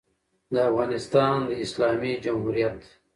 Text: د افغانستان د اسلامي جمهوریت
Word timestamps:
د 0.53 0.55
افغانستان 0.69 1.35
د 1.49 1.51
اسلامي 1.65 2.13
جمهوریت 2.23 2.79